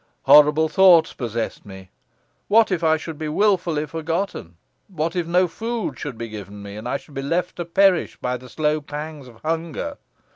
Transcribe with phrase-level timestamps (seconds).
[0.23, 1.91] Horrible thoughts possessed me.
[2.47, 4.55] What if I should be wilfully forgotten?
[4.87, 8.17] What if no food should be given me, and I should be left to perish
[8.19, 9.99] by the slow pangs of hunger?